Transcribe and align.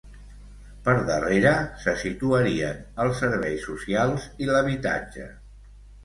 Per 0.85 0.93
darrere, 1.09 1.49
se 1.83 1.91
situarien 2.03 2.79
els 3.03 3.21
serveis 3.23 3.67
socials 3.69 4.25
i 4.45 4.49
l'habitatge. 4.51 5.27